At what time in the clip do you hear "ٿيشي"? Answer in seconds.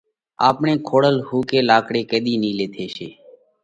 2.75-3.07